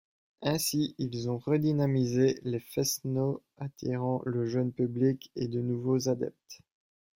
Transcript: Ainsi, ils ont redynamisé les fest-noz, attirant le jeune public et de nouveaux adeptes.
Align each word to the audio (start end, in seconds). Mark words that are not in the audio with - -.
Ainsi, 0.41 0.95
ils 0.97 1.29
ont 1.29 1.37
redynamisé 1.37 2.39
les 2.41 2.59
fest-noz, 2.59 3.39
attirant 3.59 4.23
le 4.25 4.47
jeune 4.47 4.71
public 4.71 5.29
et 5.35 5.47
de 5.47 5.61
nouveaux 5.61 6.09
adeptes. 6.09 6.61